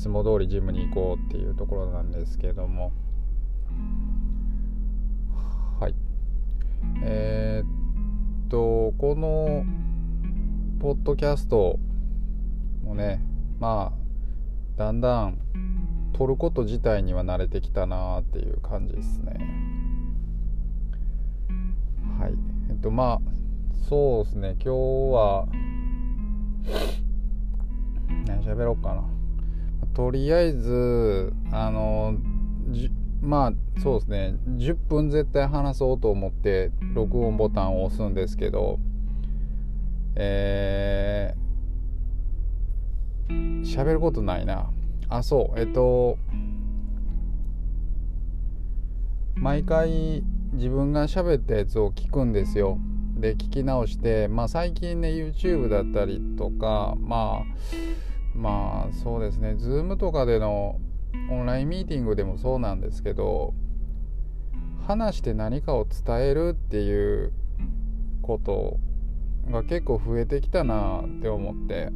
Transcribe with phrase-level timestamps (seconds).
[0.00, 2.92] つも通りジムに行こうっていうところなんですけども。
[5.78, 5.94] はい。
[7.02, 9.64] えー、っとこの
[10.80, 11.78] ポッドキャスト
[12.82, 13.22] もね
[13.58, 15.38] まあだんだん
[16.14, 19.38] 撮ること自体には慣れてきたなっていう感じですね。
[22.18, 22.34] はい。
[22.70, 23.20] えっとまあ
[23.86, 24.56] そうですね。
[24.64, 24.68] 今日
[25.12, 25.46] は
[28.26, 29.19] 何喋ろうかな。
[30.00, 32.16] とりあえずあの
[33.20, 34.34] まあそうですね。
[34.56, 38.78] 10分絶対話そうと思って録音ボタンを押すんですけど
[40.16, 44.70] えー、喋ることないな。
[45.10, 45.60] あそう。
[45.60, 46.16] えっと
[49.34, 52.78] 毎回自分が喋ったやつを聞くんですよ。
[53.18, 58.09] で聞き直して、まあ、最近ね YouTube だったりとかまあ
[58.40, 59.50] まあそうですね。
[59.58, 60.80] Zoom とかでの
[61.30, 63.52] オンラインミーティングでもそうなんですけど
[64.86, 67.32] 話して何かを伝えるっていう
[68.22, 68.78] こと
[69.50, 71.90] が結構増えてきたなって思って。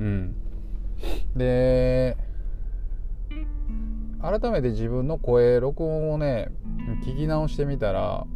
[0.00, 0.34] うん。
[1.36, 2.16] で
[4.20, 6.48] 改めて自分の声録音をね
[7.06, 8.26] 聞き直してみたら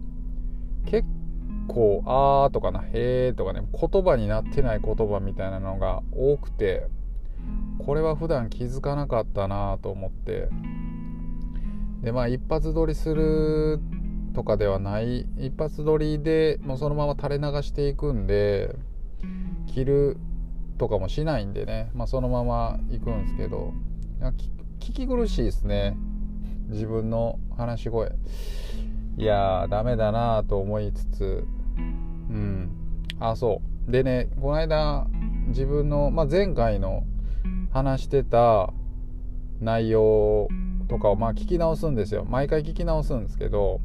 [0.86, 1.04] 結
[1.66, 6.86] 構「あー」とかな「へー」とかね言葉になってない言葉みたいなのが多くて
[7.78, 10.48] これは普段気づかなかったなと思って。
[12.02, 13.80] でまあ一発撮りする
[14.34, 18.74] とかではない一発撮りでもうそのまま垂れ流していくんで
[19.72, 20.16] 切る
[20.78, 23.72] とかもしないんでね、まあ、そのまま行くんですけど
[24.80, 25.96] 聞き苦しいですね。
[26.68, 28.12] 自分の話し声。
[29.16, 31.44] いやーダメだなと思いつつ
[31.78, 31.82] う
[32.32, 32.70] ん。
[33.20, 33.90] あそう。
[33.90, 35.06] でねこの間
[35.48, 37.04] 自分の、まあ、前回の
[37.72, 38.72] 話してた
[39.60, 40.48] 内容
[40.88, 42.24] とかをまあ聞き直すんですよ。
[42.24, 43.80] 毎回聞き直すんですけど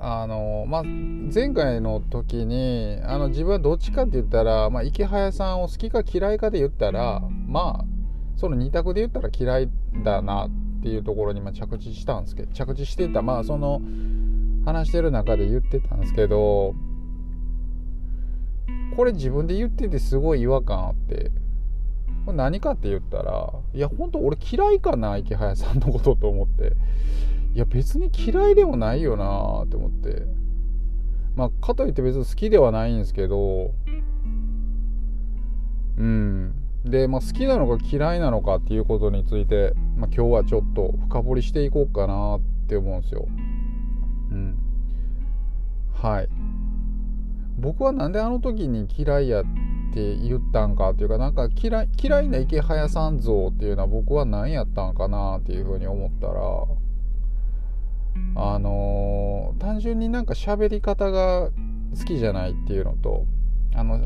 [0.00, 7.84] あのまあ、前回の時にあの自分はどっちかって言ったら、まあ、池早さんを好きか嫌いかで言ったらまあ
[8.36, 9.70] その2択で言ったら嫌い
[10.04, 10.48] だな
[10.78, 13.80] っていうところにま着地したんですけど着地してたまあその
[14.64, 16.74] 話してる中で言ってたんですけど
[18.96, 21.30] これ自分で言っててすごい違和感あって
[22.26, 26.72] これ何かって言ったらいや本当俺嫌いかな池早さんのことと思って。
[27.54, 30.26] いや別に嫌いでもないよなって思って。
[31.34, 33.72] まあかといって別に好きではないんですけど
[35.96, 36.37] うん。
[36.90, 43.28] で、まあ、好きなのか嫌いなのかっていうことについて、まあ、今日はちょっと深掘りしていこうかなって思うんですよ。
[44.30, 44.58] うん。
[45.94, 46.28] はい。
[47.58, 49.44] 僕はなんであの時に嫌いやっ
[49.92, 56.32] て言ったんかっていうかなんか嫌い嫌いな池早さん像っていうのは僕は何やったんかなっていうふうに思ったら
[58.36, 61.50] あのー、単純になんか喋り方が
[61.98, 63.24] 好きじゃないっていうのと
[63.74, 64.00] あの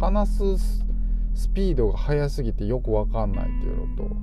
[0.00, 0.84] 話す
[1.38, 4.16] スピードが速すぎてよく分かんないっていうのと、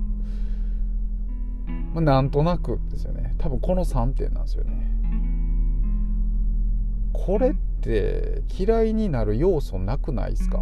[1.94, 3.34] まあ、なんとなくですよね。
[3.38, 4.86] 多分この3点なんですよね。
[7.14, 10.60] これって嫌いになる要素なくないですか？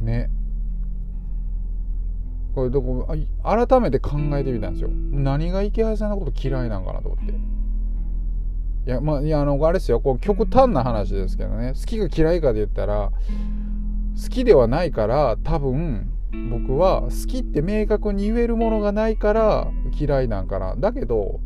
[0.00, 0.30] ね。
[2.54, 3.06] これどこ
[3.42, 4.88] 改めて考えてみたんですよ。
[4.88, 7.32] 何が池原さんのこと嫌いなんかなと思って。
[7.32, 7.36] い
[8.86, 9.98] やまあいやあのあれですよ。
[9.98, 11.72] こう極端な話ですけどね。
[11.74, 13.10] 好きか嫌いかで言ったら
[14.22, 16.10] 好きではないから多分
[16.50, 20.74] 僕は好きって明確に言えるものがないから嫌いなんかな。
[20.76, 21.40] だけど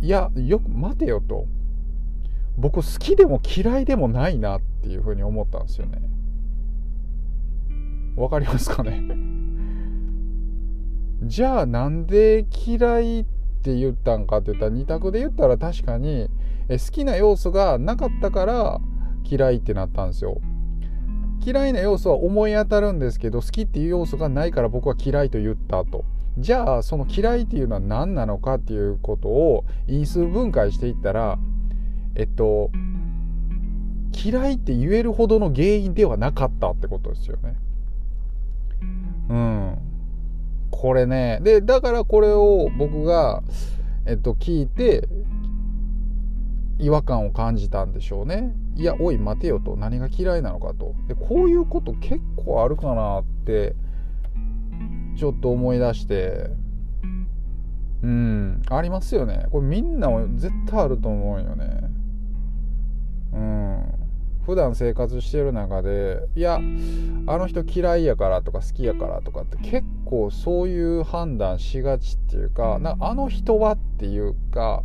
[0.00, 1.46] いやよく待てよと。
[2.56, 6.02] 僕好きでも嫌いでもないなっていうふうに思ったんですよね。
[8.16, 9.00] わかりますかね？
[11.22, 13.24] じゃあなんで嫌いっ
[13.62, 16.28] て言ったんかって言ったら2択で言ったら確かに
[16.68, 18.80] 好きな要素がなかったから
[19.24, 20.40] 嫌いってなったんですよ。
[21.44, 26.04] 嫌いな要素は思い当たるんですけど好きっていう要素がないから僕は嫌いと言ったと
[26.38, 31.38] じゃあその嫌いっていうのは何なのかっていうことを因数分解していったら
[32.14, 32.70] えっと
[34.12, 37.56] 嫌いって言えるほどの原因ではなかったってことですよね。
[39.28, 39.78] うん。
[40.70, 41.38] これね。
[41.42, 43.42] で、だからこれを僕が、
[44.06, 45.08] えっと、聞いて、
[46.78, 48.54] 違和感を感じたんでしょうね。
[48.76, 49.76] いや、おい、待てよと。
[49.76, 50.94] 何が嫌いなのかと。
[51.08, 53.74] で、こういうこと結構あるかなって、
[55.16, 56.50] ちょっと思い出して、
[58.02, 59.46] うん、ありますよね。
[59.50, 61.80] これみんなも絶対あると思うよね。
[63.32, 63.98] うん。
[64.48, 66.58] 普段生活してる中でいやあ
[67.36, 74.84] の人嫌いやからとか好きやからとかって結構そういう判断しがちっていうかなあの人はっていうか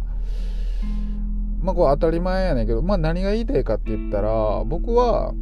[1.64, 5.34] まあこれ当たり前やねんけど、まあ、何が言いたいかって言ったら僕は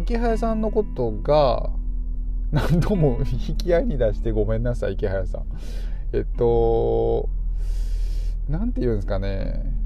[0.00, 1.70] 池早さんのことが
[2.52, 5.44] 何度も引き合いに出してごめんなさい池早さん
[6.12, 7.28] えっと
[8.48, 9.82] 何て言うんですかね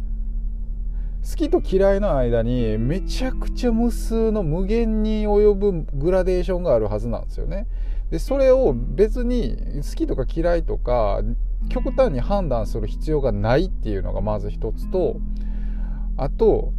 [1.28, 7.66] 好きと嫌いの間にめちゃくちゃ無数の無限に及ぶグラデーションがあるはずなんですよね。
[8.10, 11.22] でそれを別に好きとか嫌いとか
[11.68, 15.16] 極端に判断する必要がないっていうのがまず一つと
[16.16, 16.72] あと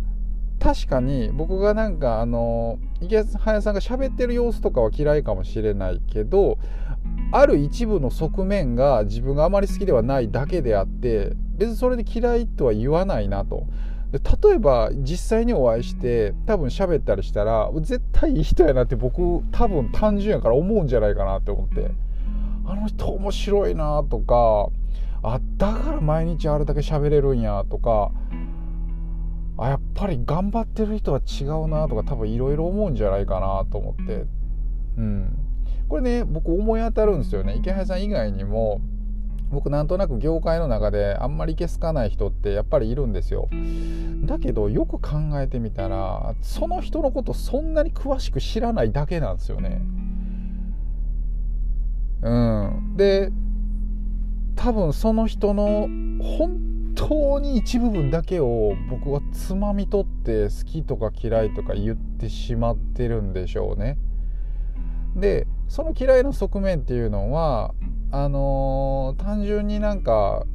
[0.60, 6.58] 確かに僕がなんかあの池早さんが喋ってる様子とかは嫌いかもしれないけど
[7.32, 13.66] ある一部の側面が自分があまり好きではないだけであって別にそれで嫌いとは言わないなと。
[14.12, 14.20] で
[14.50, 21.92] 例えば実際にお会いして多分喋ったりしたら絶対いい人やなって僕多分単純やから思うんじゃないかなって思って
[22.68, 24.70] あの人面白いなとか
[25.24, 28.12] あだから毎日あれだけ喋れるんやとか
[29.58, 34.26] あやっぱり頑張ってる人は違うなとか多分いろいろ思うんじゃないかなと思って。
[34.98, 35.38] うん。
[35.90, 37.56] これね僕思い当たるんですよね。
[37.56, 38.82] 池原さん以外にも
[39.50, 43.50] 僕なんとなく業界の中であんまりいけすかない人ってやっぱりいるんですよ。
[44.26, 45.12] だけどよく考
[45.42, 49.82] えてみたらその人のことそんなに詳しく知らないだけなんですよね。
[52.22, 52.94] うん。
[52.98, 53.32] で
[54.56, 55.88] 多分その人の
[56.22, 63.98] 本当に一部分だけを僕はつまみ取って好きとか嫌いとか言ってしまってるんでしょうね。
[65.16, 67.74] でその嫌いの側面っていうのは
[68.12, 70.46] あのー、単純になんか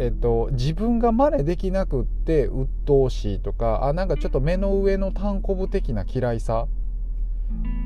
[0.00, 6.68] えっと、自分が真似できなくって鬱陶しいとかあなんかちょっと目の上の単こぶ的な嫌いさ？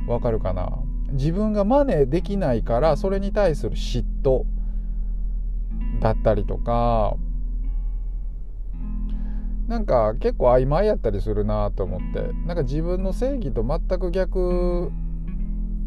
[0.06, 0.78] わかるかな？
[1.12, 4.44] 自分が真似できないからそれに対する嫉妬
[6.00, 7.16] だったりとか
[9.68, 12.32] なんか結構曖昧やったりするなと思って。
[12.46, 14.90] なんか自分の正義と全く逆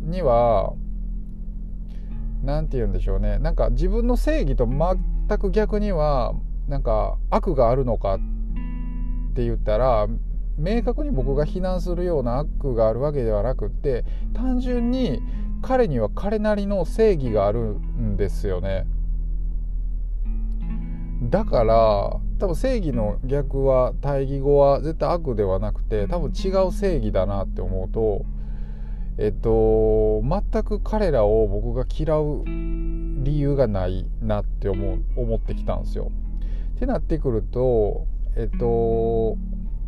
[0.01, 0.73] には
[2.43, 3.37] 何て言うんでしょうね。
[3.37, 6.33] なんか自分の正義と全く逆には
[6.67, 8.17] なんか悪があるのかっ
[9.35, 10.07] て言ったら
[10.57, 15.21] 明確に僕が非難するような悪があるわけではなくって単純に
[15.61, 18.85] 彼には彼なりの正義があるんですよね。
[21.29, 28.25] だから多分正義の逆は対義語は絶対悪ではなくて多分違う正義だなって思うと
[29.17, 36.11] えっと全く彼らを僕が嫌う理由がないなって思う思ってきたんですよ。
[36.75, 38.05] ってなってくると
[38.35, 39.37] えっと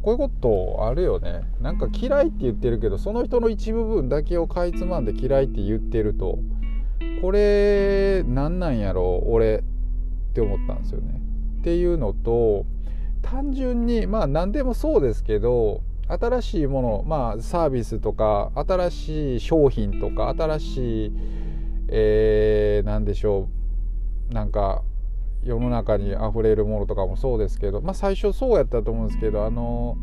[0.02, 6.40] こういうことあるよねなんか嫌いって言ってるけどその人の一部分だけをかいつまんで嫌いって言ってると
[7.22, 11.20] これ何なんやろう俺って思ったんですよね。
[11.60, 12.66] っていうのと
[13.22, 21.12] 単純にまあ何でもそうですけど新しいもの、まあ、サービスとか新しい商品とか新しい、
[21.90, 23.50] えー、何でしょ
[24.32, 24.84] うなんか
[25.44, 29.98] 世の中にあふれるものとかもそうですけど、まあ、最初そうやったと思うんですけどあの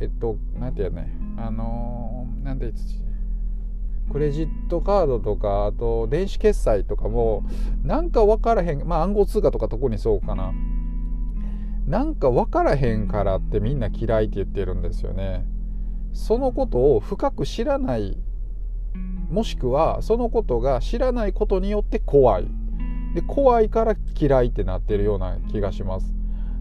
[0.00, 2.74] えっと何て言うねあの何て言う
[4.12, 7.44] クレジットカードとかあと電子決済とかも
[7.82, 10.52] なんか分からへんまあ暗号通貨とか特にそうかな。
[11.86, 15.44] なんか分からへんからってみんな嫌いって言ってるんですよね。
[16.12, 18.18] そのことを深く知らない
[19.30, 22.48] もしくはそのことが知らないことによって怖い。
[23.14, 26.14] で怖いから嫌いってなってるような気がします。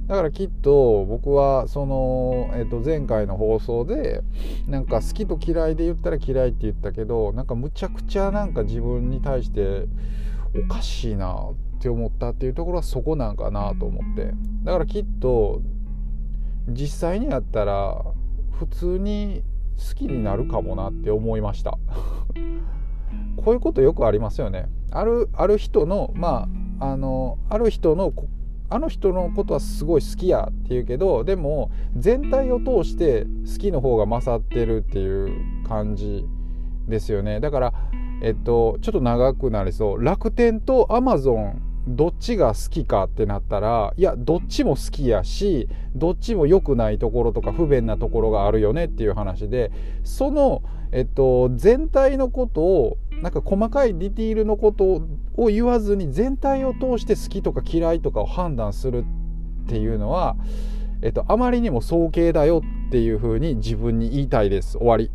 [0.08, 4.22] だからきっと僕はその、えっと、前回の放送で
[4.68, 9.88] なんか好きと嫌いで言ったら嫌いって言ったけどなんかむちゃくちゃなんか自分に対して
[10.54, 14.34] おかしいなって思ったっていうところはそこなんかなと思って。
[14.64, 15.62] だからきっと
[16.68, 18.04] 実際にやったら
[18.52, 19.44] 普通に
[19.78, 21.78] 好きになるかもなって思いました。
[23.38, 24.68] こういうことよくありますよね。
[24.92, 26.48] あるある人のま
[26.80, 28.14] ああのある人の
[28.70, 36.26] あの人のことはすごい好きやって言うけどでも全体を通して好きの方が勝ってるっていう感じ
[36.88, 37.40] ですよね。
[37.40, 37.74] だから
[38.22, 40.04] えっとちょっと長くなりそう。
[40.04, 49.72] 楽天とアマゾンどっちが好きかってなったらいやどっちも好きやしどっちも良くないところとか不便なところがあるよねっていう話で
[50.04, 50.62] その、
[50.92, 55.04] えっと、全体のことをなんか細かいディティールのこと
[55.36, 59.06] を言わずに全体を通して好きとか嫌いとかを判断する
[59.66, 60.36] っていうのは
[61.04, 64.78] えっと、あまりにも早計だよっていうふうに自分に言いたいです。
[64.78, 65.10] 終わり。